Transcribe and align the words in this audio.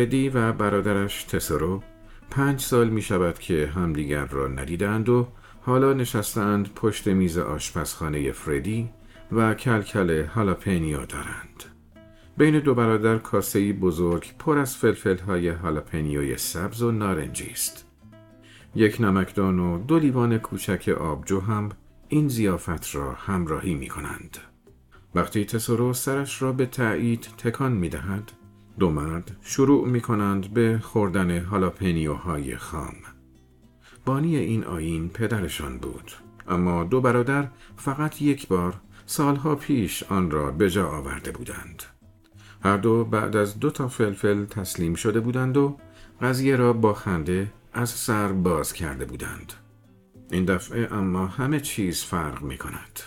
فردی 0.00 0.28
و 0.28 0.52
برادرش 0.52 1.24
تسورو 1.24 1.82
پنج 2.30 2.60
سال 2.60 2.88
می 2.88 3.02
شود 3.02 3.38
که 3.38 3.70
همدیگر 3.74 4.24
را 4.26 4.48
ندیدند 4.48 5.08
و 5.08 5.28
حالا 5.60 5.92
نشستند 5.92 6.74
پشت 6.74 7.08
میز 7.08 7.38
آشپزخانه 7.38 8.32
فردی 8.32 8.90
و 9.32 9.54
کلکل 9.54 10.24
هالاپنیو 10.24 11.06
دارند. 11.06 11.64
بین 12.36 12.58
دو 12.58 12.74
برادر 12.74 13.18
کاسه 13.18 13.72
بزرگ 13.72 14.36
پر 14.38 14.58
از 14.58 14.76
فلفل 14.76 15.18
های 15.18 15.48
هالاپنیوی 15.48 16.36
سبز 16.36 16.82
و 16.82 16.92
نارنجی 16.92 17.50
است. 17.50 17.86
یک 18.74 19.00
نمکدان 19.00 19.58
و 19.58 19.78
دو 19.78 19.98
لیوان 19.98 20.38
کوچک 20.38 20.88
آبجو 21.00 21.40
هم 21.40 21.68
این 22.08 22.28
ضیافت 22.28 22.94
را 22.94 23.12
همراهی 23.12 23.74
می 23.74 23.88
کنند. 23.88 24.38
وقتی 25.14 25.44
تسورو 25.44 25.92
سرش 25.92 26.42
را 26.42 26.52
به 26.52 26.66
تایید 26.66 27.28
تکان 27.38 27.72
می 27.72 27.88
دهد، 27.88 28.32
دو 28.78 28.90
مرد 28.90 29.36
شروع 29.42 29.88
می 29.88 30.00
کنند 30.00 30.54
به 30.54 30.78
خوردن 30.82 31.38
هالاپنیوهای 31.44 32.56
خام. 32.56 32.94
بانی 34.04 34.36
این 34.36 34.64
آین 34.64 35.08
پدرشان 35.08 35.78
بود 35.78 36.12
اما 36.48 36.84
دو 36.84 37.00
برادر 37.00 37.48
فقط 37.76 38.22
یک 38.22 38.48
بار 38.48 38.80
سالها 39.06 39.54
پیش 39.54 40.02
آن 40.02 40.30
را 40.30 40.50
به 40.50 40.70
جا 40.70 40.88
آورده 40.88 41.30
بودند. 41.30 41.82
هر 42.64 42.76
دو 42.76 43.04
بعد 43.04 43.36
از 43.36 43.60
دو 43.60 43.70
تا 43.70 43.88
فلفل 43.88 44.44
تسلیم 44.44 44.94
شده 44.94 45.20
بودند 45.20 45.56
و 45.56 45.76
قضیه 46.22 46.56
را 46.56 46.72
با 46.72 46.94
خنده 46.94 47.52
از 47.72 47.90
سر 47.90 48.32
باز 48.32 48.72
کرده 48.72 49.04
بودند. 49.04 49.52
این 50.30 50.44
دفعه 50.44 50.94
اما 50.94 51.26
همه 51.26 51.60
چیز 51.60 52.02
فرق 52.02 52.42
می 52.42 52.58
کند. 52.58 53.00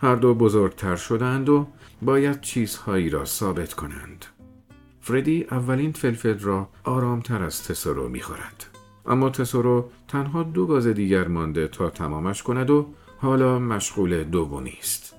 هر 0.00 0.16
دو 0.16 0.34
بزرگتر 0.34 0.96
شدند 0.96 1.48
و 1.48 1.68
باید 2.02 2.40
چیزهایی 2.40 3.10
را 3.10 3.24
ثابت 3.24 3.74
کنند. 3.74 4.26
فردی 5.06 5.46
اولین 5.50 5.92
فلفل 5.92 6.38
را 6.38 6.68
آرامتر 6.84 7.42
از 7.42 7.62
تسورو 7.64 8.08
می 8.08 8.20
خورد. 8.20 8.66
اما 9.06 9.30
تسورو 9.30 9.90
تنها 10.08 10.42
دو 10.42 10.66
گاز 10.66 10.86
دیگر 10.86 11.28
مانده 11.28 11.68
تا 11.68 11.90
تمامش 11.90 12.42
کند 12.42 12.70
و 12.70 12.86
حالا 13.18 13.58
مشغول 13.58 14.24
دومی 14.24 14.74
است. 14.80 15.14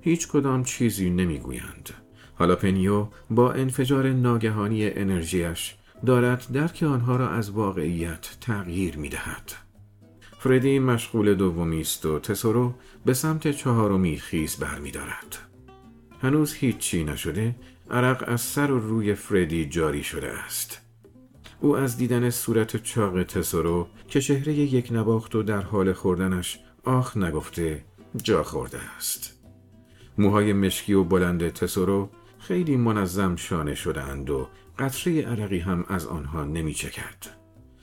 هیچ 0.00 0.28
کدام 0.28 0.64
چیزی 0.64 1.10
نمی‌گویند. 1.10 1.90
حالا 2.34 2.56
پنیو 2.56 3.06
با 3.30 3.52
انفجار 3.52 4.12
ناگهانی 4.12 4.90
انرژیش 4.90 5.76
دارد 6.06 6.46
درک 6.52 6.82
آنها 6.82 7.16
را 7.16 7.28
از 7.28 7.50
واقعیت 7.50 8.36
تغییر 8.40 8.96
می 8.96 9.08
دهد. 9.08 9.52
فردی 10.38 10.78
مشغول 10.78 11.34
دومی 11.34 11.80
است 11.80 12.06
و 12.06 12.18
تسورو 12.18 12.74
به 13.06 13.14
سمت 13.14 13.50
چهارمی 13.50 14.16
خیز 14.18 14.56
برمیدارد. 14.56 15.38
هنوز 16.22 16.54
هیچی 16.54 17.04
نشده 17.04 17.54
عرق 17.90 18.24
از 18.26 18.40
سر 18.40 18.70
و 18.70 18.78
روی 18.78 19.14
فردی 19.14 19.66
جاری 19.66 20.02
شده 20.02 20.32
است. 20.32 20.80
او 21.60 21.76
از 21.76 21.96
دیدن 21.96 22.30
صورت 22.30 22.82
چاق 22.82 23.22
تسورو 23.22 23.88
که 24.08 24.20
چهره 24.20 24.52
یک 24.52 24.92
نواخت 24.92 25.34
و 25.34 25.42
در 25.42 25.62
حال 25.62 25.92
خوردنش 25.92 26.58
آخ 26.84 27.16
نگفته 27.16 27.84
جا 28.22 28.42
خورده 28.42 28.78
است. 28.96 29.34
موهای 30.18 30.52
مشکی 30.52 30.92
و 30.92 31.04
بلند 31.04 31.48
تسورو 31.48 32.08
خیلی 32.38 32.76
منظم 32.76 33.36
شانه 33.36 33.74
شدهاند 33.74 34.30
و 34.30 34.48
قطره 34.78 35.22
عرقی 35.22 35.58
هم 35.58 35.84
از 35.88 36.06
آنها 36.06 36.44
نمی 36.44 36.74
چکد. 36.74 37.36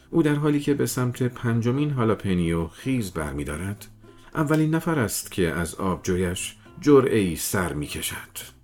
او 0.09 0.23
در 0.23 0.35
حالی 0.35 0.59
که 0.59 0.73
به 0.73 0.85
سمت 0.85 1.23
پنجمین 1.23 1.89
هالاپنیو 1.89 2.67
خیز 2.67 3.11
برمیدارد 3.11 3.87
اولین 4.35 4.75
نفر 4.75 4.99
است 4.99 5.31
که 5.31 5.47
از 5.47 5.75
آبجویش 5.75 6.55
جرعه 6.81 7.19
ای 7.19 7.35
سر 7.35 7.73
می 7.73 7.87
کشد. 7.87 8.62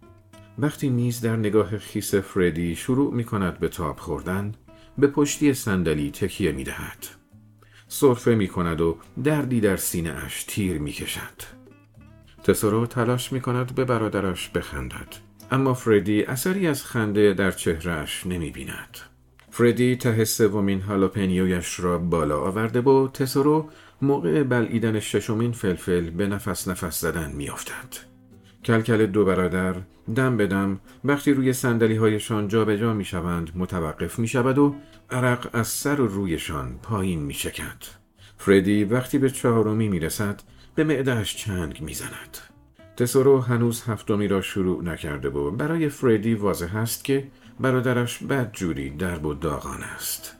وقتی 0.61 0.89
میز 0.89 1.21
در 1.21 1.35
نگاه 1.35 1.77
خیس 1.77 2.15
فردی 2.15 2.75
شروع 2.75 3.13
می 3.13 3.23
کند 3.23 3.59
به 3.59 3.67
تاب 3.67 3.99
خوردن 3.99 4.51
به 4.97 5.07
پشتی 5.07 5.53
صندلی 5.53 6.11
تکیه 6.11 6.51
می 6.51 6.63
دهد. 6.63 7.07
صرفه 7.87 8.35
می 8.35 8.47
کند 8.47 8.81
و 8.81 8.97
دردی 9.23 9.61
در 9.61 9.77
سینه 9.77 10.09
اش 10.25 10.43
تیر 10.43 10.77
می 10.77 10.91
کشد. 10.91 11.59
تسورو 12.43 12.85
تلاش 12.85 13.31
می 13.31 13.41
کند 13.41 13.75
به 13.75 13.85
برادرش 13.85 14.49
بخندد. 14.49 15.15
اما 15.51 15.73
فردی 15.73 16.23
اثری 16.23 16.67
از 16.67 16.83
خنده 16.83 17.33
در 17.33 17.51
چهرهش 17.51 18.25
نمی 18.25 18.49
بیند. 18.49 18.97
فردی 19.51 19.95
ته 19.95 20.25
سومین 20.25 20.81
هالاپنیویش 20.81 21.79
را 21.79 21.97
بالا 21.97 22.39
آورده 22.39 22.81
و 22.81 23.07
تسورو 23.07 23.69
موقع 24.01 24.43
بلعیدن 24.43 24.99
ششمین 24.99 25.51
فلفل 25.51 26.09
به 26.09 26.27
نفس 26.27 26.67
نفس 26.67 27.01
زدن 27.01 27.31
میافتد. 27.31 28.08
کلکل 28.65 29.05
دو 29.05 29.25
برادر 29.25 29.75
دم 30.15 30.37
به 30.37 30.47
دم 30.47 30.79
وقتی 31.03 31.33
روی 31.33 31.53
سندلی 31.53 31.95
هایشان 31.95 32.47
جابجا 32.47 32.93
می 32.93 33.05
شوند 33.05 33.51
متوقف 33.55 34.19
می 34.19 34.27
شود 34.27 34.57
و 34.57 34.75
عرق 35.09 35.49
از 35.53 35.67
سر 35.67 36.01
و 36.01 36.07
رویشان 36.07 36.79
پایین 36.83 37.19
می 37.19 37.33
شکد. 37.33 37.83
فردی 38.37 38.83
وقتی 38.83 39.17
به 39.17 39.29
چهارمی 39.29 39.89
می 39.89 39.99
رسد 39.99 40.41
به 40.75 40.83
معدهش 40.83 41.35
چنگ 41.35 41.81
می 41.81 41.93
زند. 41.93 42.37
تسورو 42.97 43.41
هنوز 43.41 43.83
هفتمی 43.83 44.27
را 44.27 44.41
شروع 44.41 44.83
نکرده 44.83 45.29
و 45.29 45.51
برای 45.51 45.89
فردی 45.89 46.33
واضح 46.33 46.77
است 46.77 47.03
که 47.03 47.27
برادرش 47.59 48.23
بد 48.23 48.51
جوری 48.53 48.89
درب 48.89 49.25
و 49.25 49.33
داغان 49.33 49.83
است. 49.83 50.35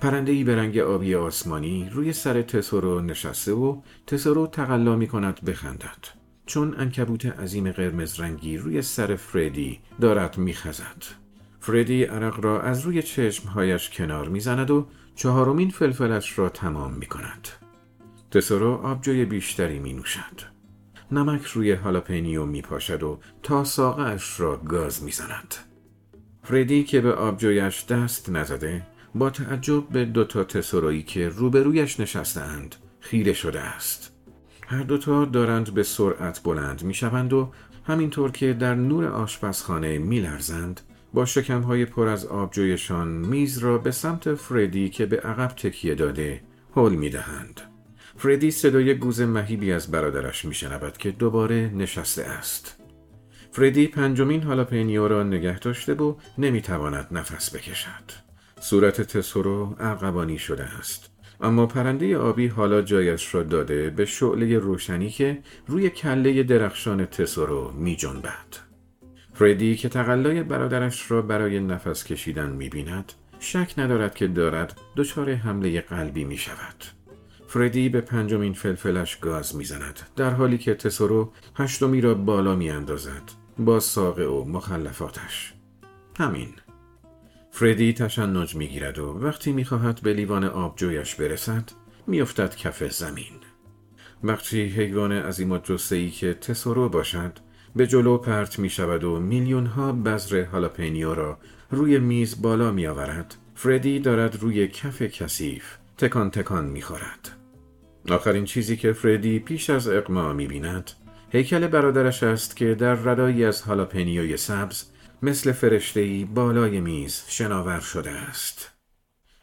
پرنده 0.00 0.32
ای 0.32 0.44
به 0.44 0.56
رنگ 0.56 0.78
آبی 0.78 1.14
آسمانی 1.14 1.90
روی 1.92 2.12
سر 2.12 2.42
تسورو 2.42 3.00
نشسته 3.00 3.52
و 3.52 3.80
تسورو 4.06 4.46
تقلا 4.46 4.96
می 4.96 5.06
کند 5.06 5.44
بخندد. 5.44 6.17
چون 6.48 6.74
انکبوت 6.78 7.26
عظیم 7.26 7.72
قرمز 7.72 8.20
رنگی 8.20 8.56
روی 8.56 8.82
سر 8.82 9.16
فردی 9.16 9.80
دارد 10.00 10.38
میخزد. 10.38 11.04
فردی 11.60 12.04
عرق 12.04 12.44
را 12.44 12.62
از 12.62 12.80
روی 12.80 13.02
چشمهایش 13.02 13.90
کنار 13.90 14.28
می‌زند 14.28 14.70
و 14.70 14.86
چهارمین 15.14 15.70
فلفلش 15.70 16.38
را 16.38 16.48
تمام 16.48 16.92
می 16.92 17.06
کند. 17.06 17.48
تسورو 18.30 18.72
آبجوی 18.72 19.24
بیشتری 19.24 19.78
می 19.78 19.92
نوشد. 19.92 20.40
نمک 21.12 21.44
روی 21.44 21.72
هالاپنیو 21.72 22.46
می 22.46 22.62
پاشد 22.62 23.02
و 23.02 23.20
تا 23.42 23.64
ساقه 23.64 24.18
را 24.38 24.56
گاز 24.56 25.02
می 25.02 25.12
زند. 25.12 25.54
فردی 26.42 26.84
که 26.84 27.00
به 27.00 27.14
آبجویش 27.14 27.84
دست 27.84 28.30
نزده 28.30 28.86
با 29.14 29.30
تعجب 29.30 29.88
به 29.88 30.04
دوتا 30.04 30.44
تسورویی 30.44 31.02
که 31.02 31.28
روبرویش 31.28 32.00
نشسته 32.00 32.40
اند 32.40 32.76
خیره 33.00 33.32
شده 33.32 33.60
است. 33.60 34.07
هر 34.70 34.82
دوتا 34.82 35.24
دارند 35.24 35.74
به 35.74 35.82
سرعت 35.82 36.42
بلند 36.42 36.82
می 36.82 36.94
شوند 36.94 37.32
و 37.32 37.52
همینطور 37.86 38.30
که 38.30 38.52
در 38.52 38.74
نور 38.74 39.04
آشپزخانه 39.04 39.98
می 39.98 40.20
لرزند 40.20 40.80
با 41.14 41.24
شکمهای 41.24 41.84
پر 41.84 42.08
از 42.08 42.26
آبجویشان 42.26 43.08
میز 43.08 43.58
را 43.58 43.78
به 43.78 43.90
سمت 43.90 44.34
فردی 44.34 44.88
که 44.88 45.06
به 45.06 45.20
عقب 45.20 45.48
تکیه 45.48 45.94
داده 45.94 46.40
حل 46.76 46.94
می 46.94 47.10
دهند. 47.10 47.60
فردی 48.16 48.50
صدای 48.50 48.94
گوز 48.94 49.20
مهیبی 49.20 49.72
از 49.72 49.90
برادرش 49.90 50.44
می 50.44 50.54
شنود 50.54 50.96
که 50.96 51.10
دوباره 51.10 51.70
نشسته 51.74 52.24
است. 52.24 52.76
فردی 53.52 53.86
پنجمین 53.86 54.42
هالاپنیو 54.42 55.08
را 55.08 55.22
نگه 55.22 55.58
داشته 55.58 55.94
و 55.94 56.14
نمی 56.38 56.62
تواند 56.62 57.06
نفس 57.10 57.56
بکشد. 57.56 58.28
صورت 58.60 59.00
تسورو 59.00 59.76
عقبانی 59.80 60.38
شده 60.38 60.64
است. 60.64 61.17
اما 61.40 61.66
پرنده 61.66 62.18
آبی 62.18 62.46
حالا 62.46 62.82
جایش 62.82 63.34
را 63.34 63.42
داده 63.42 63.90
به 63.90 64.04
شعله 64.04 64.58
روشنی 64.58 65.10
که 65.10 65.38
روی 65.66 65.90
کله 65.90 66.42
درخشان 66.42 67.06
تسورو 67.06 67.72
می 67.72 67.96
جنبد. 67.96 68.68
فردی 69.34 69.76
که 69.76 69.88
تقلای 69.88 70.42
برادرش 70.42 71.10
را 71.10 71.22
برای 71.22 71.60
نفس 71.60 72.04
کشیدن 72.04 72.50
می 72.50 72.68
بیند 72.68 73.12
شک 73.38 73.74
ندارد 73.78 74.14
که 74.14 74.26
دارد 74.26 74.80
دچار 74.96 75.34
حمله 75.34 75.80
قلبی 75.80 76.24
می 76.24 76.36
شود. 76.36 76.84
فردی 77.48 77.88
به 77.88 78.00
پنجمین 78.00 78.52
فلفلش 78.52 79.16
گاز 79.16 79.56
می‌زند 79.56 80.00
در 80.16 80.30
حالی 80.30 80.58
که 80.58 80.74
تسورو 80.74 81.32
هشتمی 81.54 82.00
را 82.00 82.14
بالا 82.14 82.54
می 82.56 82.70
اندازد 82.70 83.22
با 83.58 83.80
ساقه 83.80 84.24
و 84.24 84.44
مخلفاتش 84.44 85.54
همین 86.18 86.48
فردی 87.58 87.92
تشنج 87.92 88.54
می‌گیرد 88.54 88.98
و 88.98 89.18
وقتی 89.20 89.52
می‌خواهد 89.52 90.00
به 90.02 90.12
لیوان 90.12 90.44
آبجویش 90.44 91.14
برسد 91.14 91.70
میافتد 92.06 92.56
کف 92.56 92.92
زمین 92.92 93.32
وقتی 94.24 94.62
حیوان 94.62 95.22
و 95.22 95.58
ای 95.90 96.10
که 96.10 96.34
تسورو 96.34 96.88
باشد 96.88 97.32
به 97.76 97.86
جلو 97.86 98.18
پرت 98.18 98.58
می 98.58 98.70
شود 98.70 99.04
و 99.04 99.20
میلیون 99.20 99.66
ها 99.66 99.92
بذر 99.92 100.44
هالاپنیو 100.44 101.14
را 101.14 101.38
روی 101.70 101.98
میز 101.98 102.42
بالا 102.42 102.70
می 102.70 102.86
آورد 102.86 103.34
فردی 103.54 104.00
دارد 104.00 104.42
روی 104.42 104.68
کف 104.68 105.02
کثیف 105.02 105.76
تکان 105.96 106.30
تکان 106.30 106.64
می 106.64 106.82
خورد. 106.82 107.30
آخرین 108.10 108.44
چیزی 108.44 108.76
که 108.76 108.92
فردی 108.92 109.38
پیش 109.38 109.70
از 109.70 109.88
اقما 109.88 110.32
می 110.32 110.46
بیند 110.46 110.90
هیکل 111.30 111.66
برادرش 111.66 112.22
است 112.22 112.56
که 112.56 112.74
در 112.74 112.94
ردایی 112.94 113.44
از 113.44 113.62
هالاپنیوی 113.62 114.36
سبز 114.36 114.84
مثل 115.22 115.52
فرشتهی 115.52 116.24
بالای 116.24 116.80
میز 116.80 117.22
شناور 117.28 117.80
شده 117.80 118.10
است. 118.10 118.70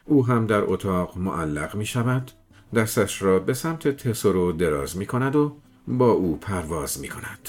او 0.04 0.26
هم 0.26 0.46
در 0.46 0.62
اتاق 0.64 1.18
معلق 1.18 1.74
می 1.74 1.86
شود، 1.86 2.30
دستش 2.74 3.22
را 3.22 3.38
به 3.38 3.54
سمت 3.54 3.88
تسورو 3.88 4.52
دراز 4.52 4.96
می 4.96 5.06
کند 5.06 5.36
و 5.36 5.56
با 5.88 6.10
او 6.10 6.36
پرواز 6.36 7.00
می 7.00 7.08
کند. 7.08 7.48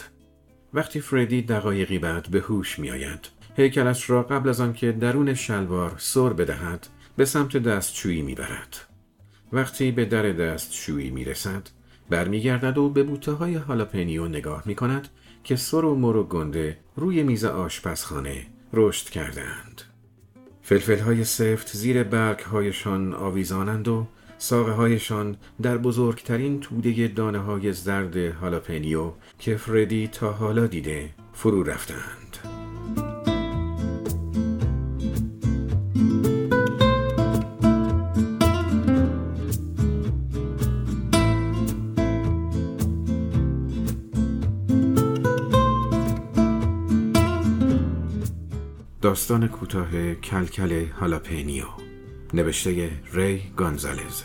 وقتی 0.73 0.99
فردی 1.01 1.41
دقایقی 1.41 1.99
بعد 1.99 2.27
به 2.31 2.39
هوش 2.39 2.79
می 2.79 2.91
آید، 2.91 3.29
هیکلش 3.55 4.09
را 4.09 4.23
قبل 4.23 4.49
از 4.49 4.61
آنکه 4.61 4.91
درون 4.91 5.33
شلوار 5.33 5.95
سر 5.97 6.29
بدهد 6.29 6.87
به 7.17 7.25
سمت 7.25 7.57
دستشویی 7.57 8.21
می‌برد 8.21 8.77
وقتی 9.53 9.91
به 9.91 10.05
در 10.05 10.23
دستشویی 10.31 11.09
می‌رسد 11.09 11.69
برمیگردد 12.09 12.77
و 12.77 12.89
به 12.89 13.03
بوته 13.03 13.31
های 13.31 13.55
هالاپنیو 13.55 14.27
نگاه 14.27 14.63
می 14.65 14.75
کند 14.75 15.07
که 15.43 15.55
سر 15.55 15.85
و 15.85 15.95
مر 15.95 16.15
و 16.15 16.23
گنده 16.23 16.77
روی 16.95 17.23
میز 17.23 17.45
آشپزخانه 17.45 18.45
رشد 18.73 19.09
کردند. 19.09 19.81
فلفل 20.61 20.99
های 20.99 21.23
سفت 21.23 21.77
زیر 21.77 22.03
برگ 22.03 22.39
هایشان 22.39 23.13
آویزانند 23.13 23.87
و 23.87 24.07
ساقه 24.37 24.71
هایشان 24.71 25.37
در 25.61 25.77
بزرگترین 25.77 26.59
توده 26.59 27.07
دانه 27.07 27.39
های 27.39 27.73
زرد 27.73 28.17
هالاپنیو 28.17 29.11
که 29.39 29.57
فردی 29.57 30.07
تا 30.07 30.31
حالا 30.31 30.67
دیده 30.67 31.09
فرو 31.33 31.63
رفتند. 31.63 32.56
داستان 49.07 49.47
کوتاه 49.47 50.13
کلکل 50.13 50.85
هالاپینیو 50.99 51.65
نوشته 52.33 52.91
ری 53.13 53.41
گانزالز. 53.57 54.23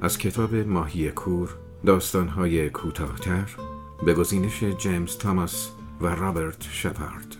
از 0.00 0.18
کتاب 0.18 0.54
ماهی 0.54 1.10
کور 1.10 1.48
داستانهای 1.86 2.70
کوتاهتر 2.70 3.50
به 4.06 4.14
گزینش 4.14 4.64
جیمز 4.64 5.18
تاماس 5.18 5.70
و 6.00 6.06
رابرت 6.06 6.62
شپارد. 6.72 7.36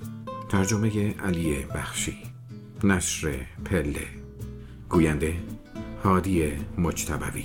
ترجمه 0.49 1.15
علی 1.15 1.65
بخشی. 1.75 2.17
نشر 2.85 3.47
پله. 3.65 4.07
گوینده 4.89 5.35
هادی 6.05 6.53
مجتبوی. 6.79 7.45